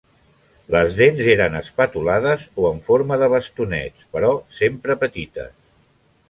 Les 0.75 0.95
dents 1.01 1.27
eren 1.33 1.57
espatulades 1.59 2.45
o 2.63 2.65
en 2.71 2.79
forma 2.87 3.19
de 3.25 3.29
bastonets 3.35 4.09
però 4.17 4.33
sempre 4.63 4.97
petites. 5.05 5.55